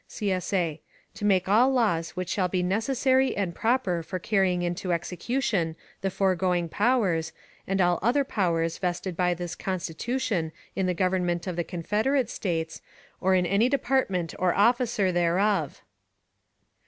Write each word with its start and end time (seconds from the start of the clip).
[CSA] 0.09 0.79
To 1.13 1.25
make 1.25 1.47
all 1.47 1.71
laws 1.71 2.15
which 2.17 2.29
shall 2.29 2.47
be 2.47 2.63
necessary 2.63 3.37
and 3.37 3.53
proper 3.53 4.01
for 4.01 4.17
carrying 4.17 4.63
into 4.63 4.91
execution 4.91 5.75
the 6.01 6.09
foregoing 6.09 6.69
powers, 6.69 7.33
and 7.67 7.79
all 7.79 7.99
other 8.01 8.23
powers 8.23 8.79
vested 8.79 9.15
by 9.15 9.35
this 9.35 9.53
Constitution 9.53 10.53
in 10.75 10.87
the 10.87 10.95
Government 10.95 11.45
of 11.45 11.55
the 11.55 11.63
Confederate 11.63 12.31
States, 12.31 12.81
or 13.19 13.35
in 13.35 13.45
any 13.45 13.69
department 13.69 14.33
or 14.39 14.55
officer 14.55 15.11
thereof. 15.11 15.83